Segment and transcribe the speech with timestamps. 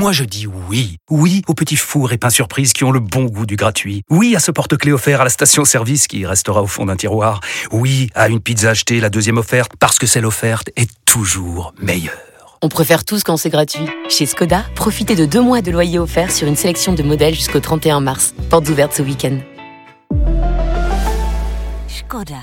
[0.00, 0.96] Moi je dis oui.
[1.10, 4.02] Oui aux petits fours et pains surprises qui ont le bon goût du gratuit.
[4.08, 7.40] Oui à ce porte-clés offert à la station-service qui restera au fond d'un tiroir.
[7.70, 12.16] Oui à une pizza achetée, la deuxième offerte, parce que celle offerte est toujours meilleure.
[12.62, 13.84] On préfère tous quand c'est gratuit.
[14.08, 17.60] Chez Skoda, profitez de deux mois de loyer offert sur une sélection de modèles jusqu'au
[17.60, 18.34] 31 mars.
[18.48, 19.38] Portes ouvertes ce week-end.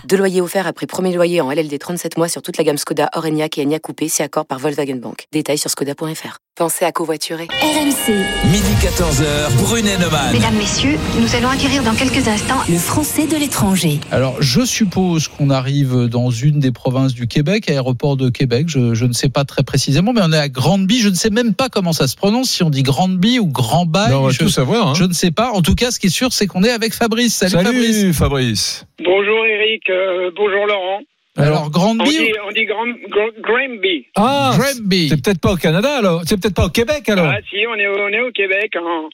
[0.06, 3.10] Deux loyers offerts après premier loyer en LLD 37 mois sur toute la gamme Skoda,
[3.16, 5.26] Orenia et Enya Coupé, si accord par Volkswagen Bank.
[5.32, 6.38] Détails sur skoda.fr.
[6.58, 7.44] Pensez à covoiturer.
[7.62, 8.14] RMC.
[8.46, 10.34] Midi 14h, Brunet Neumann.
[10.34, 14.00] Mesdames, Messieurs, nous allons acquérir dans quelques instants le français de l'étranger.
[14.12, 18.70] Alors, je suppose qu'on arrive dans une des provinces du Québec, aéroport de Québec.
[18.70, 21.00] Je, je ne sais pas très précisément, mais on est à Grandby.
[21.00, 23.86] Je ne sais même pas comment ça se prononce, si on dit Grandby ou Grand
[23.86, 24.10] Bay.
[24.10, 24.88] Non, on va je, tout savoir.
[24.88, 24.94] hein.
[24.96, 25.52] je ne sais pas.
[25.52, 27.36] En tout cas, ce qui est sûr, c'est qu'on est avec Fabrice.
[27.36, 28.18] Salut, Salut Fabrice.
[28.18, 28.86] Fabrice.
[29.06, 31.02] Bonjour Eric, euh, bonjour Laurent.
[31.38, 34.08] Alors, On Grandby dit, ou on dit Gram- Gra- Granby.
[34.16, 36.22] Ah, Granby c'est peut-être pas au Canada alors.
[36.26, 37.28] C'est peut-être pas au Québec alors.
[37.28, 39.10] Ah si, on est, au- on est au Québec, en,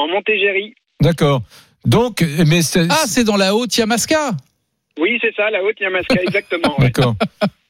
[0.00, 0.74] en Montérégie.
[1.00, 1.42] D'accord.
[1.84, 2.86] Donc, mais c'est.
[2.90, 4.30] Ah, c'est dans la Haute-Yamaska.
[5.00, 6.78] Oui, c'est ça, la Haute-Yamaska, exactement.
[6.78, 6.86] ouais.
[6.86, 7.14] D'accord.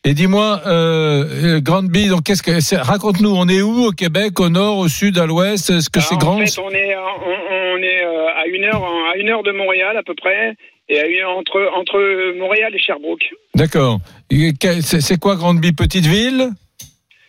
[0.05, 1.25] Et dis-moi, euh,
[1.57, 4.89] euh, Grandby, donc qu'est-ce que c'est Raconte-nous, on est où au Québec, au nord, au
[4.89, 5.71] sud, à l'ouest?
[5.71, 6.39] Est-ce que Ah, c'est en grand?
[6.45, 9.97] fait, on est, on, on est euh, à une heure, à une heure de Montréal
[9.97, 10.57] à peu près,
[10.93, 11.99] et à une- entre entre
[12.39, 13.25] Montréal et Sherbrooke.
[13.55, 13.99] D'accord.
[14.31, 16.49] Et C'est quoi Grandby, petite ville?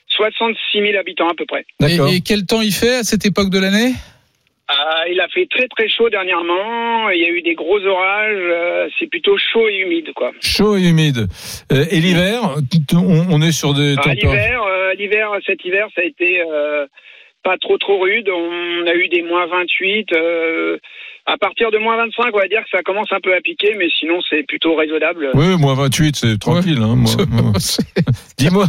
[0.10, 1.66] 66 000 habitants à peu près.
[1.80, 2.10] D'accord.
[2.10, 3.94] Et, et quel temps il fait à cette époque de l'année?
[4.68, 7.10] Ah, il a fait très très chaud dernièrement.
[7.10, 8.36] Il y a eu des gros orages.
[8.38, 10.32] euh, c'est plutôt chaud et humide, quoi.
[10.42, 11.28] Chaud et humide.
[11.72, 12.56] Euh, et l'hiver,
[12.94, 16.86] on, on est sur des Ah, l'hiver, euh, l'hiver, cet hiver, ça a été euh,
[17.44, 18.30] pas trop trop rude.
[18.30, 20.08] On a eu des moins 28.
[21.26, 23.76] À partir de moins 25, on va dire que ça commence un peu à piquer,
[23.78, 25.32] mais sinon c'est plutôt raisonnable.
[25.34, 26.80] Oui, moins 28, c'est tranquille.
[26.82, 27.54] Hein, moi- moi.
[28.38, 28.66] Dis-moi,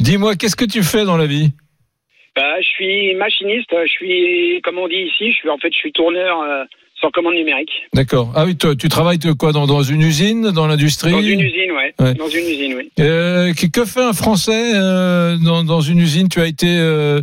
[0.00, 1.52] dis-moi, qu'est-ce que tu fais dans la vie?
[2.34, 3.70] Bah, je suis machiniste.
[3.72, 6.64] Je suis, comme on dit ici, je suis en fait, je suis tourneur euh,
[7.00, 7.70] sans commande numérique.
[7.94, 8.32] D'accord.
[8.34, 11.72] Ah oui, toi, tu travailles quoi dans, dans une usine, dans l'industrie Dans une usine,
[11.72, 11.94] ouais.
[11.98, 12.14] Ouais.
[12.14, 12.90] Dans une usine, oui.
[13.00, 16.28] Euh, que, que fait un Français euh, dans, dans une usine?
[16.28, 17.20] Tu as été, euh,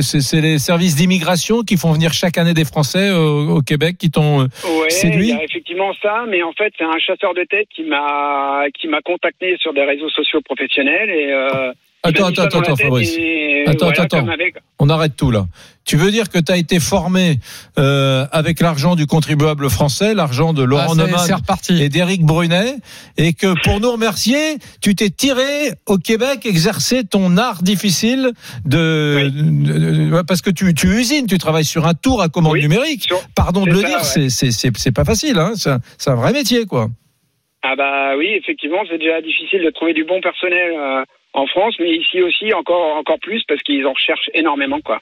[0.00, 4.10] c'est les services d'immigration qui font venir chaque année des Français au, au Québec qui
[4.10, 4.42] t'ont.
[4.42, 4.46] euh,
[4.80, 5.28] Ouais, Séduit?
[5.28, 8.64] il y a effectivement ça, mais en fait, c'est un chasseur de tête qui m'a
[8.78, 11.32] qui m'a contacté sur des réseaux sociaux professionnels et.
[12.06, 13.16] Attends, attends, attends, Fabrice.
[13.18, 15.46] et Attends, voilà, attends, avec- On arrête tout là.
[15.84, 17.40] Tu veux dire que tu as été formé
[17.78, 22.74] euh, avec l'argent du contribuable français, l'argent de Ah, Laurent c'est- Neumann et d'Éric Brunet,
[23.16, 28.30] et que pour nous remercier, tu t'es tiré au Québec exercer ton art difficile
[28.64, 29.32] de, Oui.
[29.32, 29.78] de-
[30.10, 33.04] de- parce que tu, tu usines, tu travailles sur un tour à commande Oui, numérique.
[33.04, 34.04] sur- Pardon de le ça, dire, ouais.
[34.04, 35.52] c'est c'est c'est c'est pas facile, hein.
[35.56, 36.88] C'est un, c'est un vrai métier, quoi.
[37.62, 41.02] Ah bah oui, effectivement, c'est déjà difficile de trouver du bon personnel euh,
[41.36, 44.98] en France, mais ici aussi encore encore plus parce qu'ils en recherchent énormément quoi.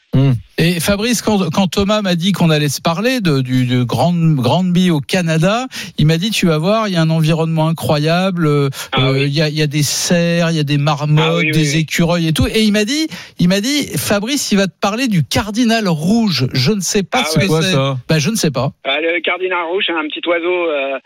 [0.56, 4.14] Et Fabrice, quand, quand Thomas m'a dit qu'on allait se parler de, du de Grand,
[4.14, 5.66] Grandby au Canada,
[5.98, 9.22] il m'a dit tu vas voir, il y a un environnement incroyable, euh, Ah oui.
[9.26, 11.50] il y, a, il y a des cerfs, il y a des marmottes, Ah oui,
[11.50, 11.80] des oui.
[11.80, 12.46] écureuils et tout.
[12.46, 13.08] Et il m'a dit,
[13.40, 16.46] il m'a dit, Fabrice, il va te parler du cardinal rouge.
[16.52, 17.44] Je ne sais pas Ah ce ouais.
[17.44, 17.72] que Quoi c'est.
[17.72, 17.96] ça?
[18.08, 18.70] Bah, je ne sais pas.
[18.86, 20.98] Euh, le cardinal rouge, c'est un petit oiseau, euh, euh,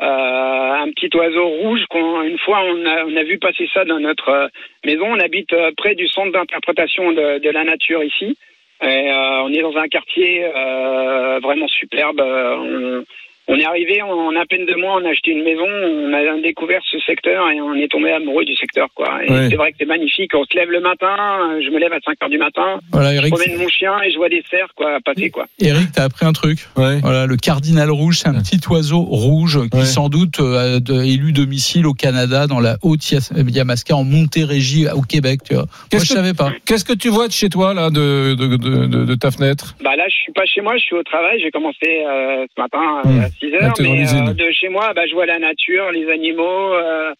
[0.00, 4.00] un petit oiseau rouge qu'on une fois on a, on a vu passer ça dans
[4.00, 4.48] notre euh,
[4.84, 5.06] maison.
[5.06, 8.36] On habite euh, près du centre d'interprétation de, de la nature ici.
[8.82, 12.20] Et, euh, on est dans un quartier euh, vraiment superbe.
[12.20, 13.02] Euh,
[13.48, 16.40] on est arrivé en à peine deux mois, on a acheté une maison, on a
[16.42, 18.88] découvert ce secteur et on est tombé amoureux du secteur.
[18.94, 19.24] Quoi.
[19.24, 19.48] Et Ouais.
[19.50, 20.32] c'est vrai que c'est magnifique.
[20.34, 21.16] On se lève le matin,
[21.64, 23.34] je me lève à 5 heures du matin, Voilà, je Eric.
[23.34, 25.46] promène mon chien et je vois des cerfs quoi passer quoi.
[25.60, 26.58] Eric, t'as appris un truc.
[26.76, 26.98] Ouais.
[27.00, 29.84] Voilà, le cardinal rouge, c'est un petit oiseau rouge qui Ouais.
[29.84, 35.40] sans doute euh, a élu domicile au Canada, dans la Haute-Yamaska, en Montérégie, au Québec.
[35.46, 35.64] Tu vois.
[35.64, 36.50] Moi, je que- savais pas.
[36.66, 39.74] Qu'est-ce que tu vois de chez toi là, de de, de, de, de ta fenêtre?
[39.82, 41.40] Bah là, je suis pas chez moi, je suis au travail.
[41.40, 44.92] J'ai commencé euh, ce matin euh, à 6 Ah, heures, mais euh, de chez moi,
[44.94, 46.72] bah, je vois la nature, les animaux.
[46.74, 47.12] euh,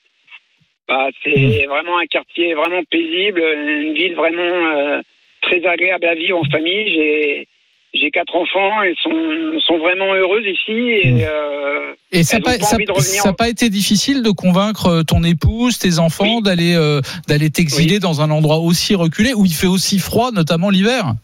[0.89, 1.13] bah, Mmh.
[1.25, 5.01] c'est vraiment un quartier vraiment paisible, une ville vraiment euh,
[5.43, 6.87] très agréable à vivre en famille.
[6.95, 7.49] J'ai
[7.97, 11.21] j'ai quatre enfants, ils sont sont vraiment heureuses ici et Mmh.
[11.23, 15.99] euh, Et ça Elles n'a pas, ça- pas été difficile de convaincre ton épouse, tes
[16.01, 16.43] enfants Oui.
[16.43, 18.01] d'aller euh, d'aller t'exiler Oui.
[18.01, 21.15] dans un endroit aussi reculé où il fait aussi froid, notamment l'hiver?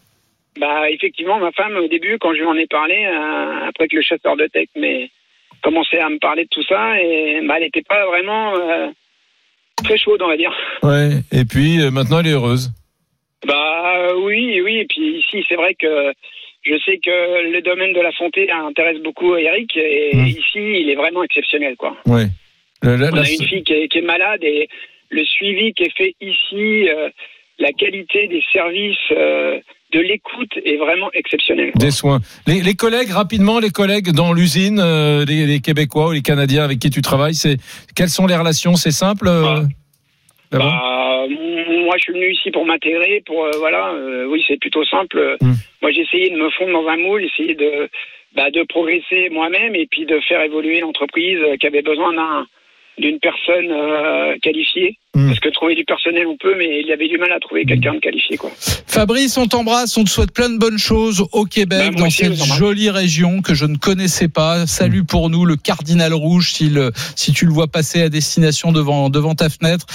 [0.59, 3.95] Bah effectivement, ma femme au début, quand je lui en ai parlé, euh, après que
[3.95, 5.09] le chasseur de tech mais
[5.63, 8.87] commençait à me parler de tout ça, et bah, elle n'était pas vraiment euh,
[9.83, 10.53] très chaude, on va dire.
[10.83, 11.09] Ouais.
[11.31, 12.69] Et puis euh, maintenant, elle est heureuse.
[13.47, 14.77] Bah euh, oui, oui.
[14.79, 16.11] Et puis ici, c'est vrai que
[16.63, 20.27] je sais que le domaine de la santé intéresse beaucoup Eric, et Mm.
[20.27, 21.95] ici, il est vraiment exceptionnel, quoi.
[22.05, 22.25] Ouais.
[22.83, 24.67] La- la- On la- a une fille qui est, qui est malade et
[25.09, 27.09] le suivi qui est fait ici, euh,
[27.59, 29.59] la qualité des services, euh,
[29.91, 31.71] de l'écoute est vraiment exceptionnel.
[31.75, 32.19] Des soins.
[32.47, 36.63] Les, les, collègues, rapidement, les collègues dans l'usine, euh, les, les, Québécois ou les Canadiens
[36.63, 37.57] avec qui tu travailles, c'est
[37.95, 38.75] quelles sont les relations?
[38.75, 39.61] C'est simple euh,
[40.51, 41.25] bah, bah,
[41.85, 43.93] moi, je suis venu ici pour m'intégrer, pour euh, voilà.
[44.27, 45.37] Oui, c'est plutôt simple.
[45.41, 45.53] Mm.
[45.81, 47.89] Moi, j'ai essayé de me fondre dans un moule, essayer de
[48.35, 52.47] bah, de progresser moi-même et puis de faire évoluer l'entreprise qui avait besoin d'un
[52.97, 54.97] d'une personne euh, qualifiée.
[55.13, 55.27] Hmm.
[55.27, 57.65] Parce que trouver du personnel, on peut, mais il y avait du mal à trouver
[57.65, 58.37] quelqu'un de qualifié.
[58.37, 58.49] Quoi.
[58.55, 62.41] Fabrice, on t'embrasse, on te souhaite plein de bonnes choses au Québec, bah, dans cette
[62.41, 64.65] jolie région que je ne connaissais pas.
[64.67, 68.71] Salut pour nous, le Cardinal Rouge, si, le, si tu le vois passer à destination
[68.71, 69.85] devant, devant ta fenêtre.